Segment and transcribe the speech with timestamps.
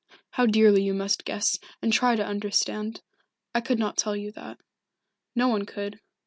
[0.31, 3.03] How dearly you must guess, and try to understand.
[3.53, 4.57] I could not tell you that.
[5.35, 5.99] No one could.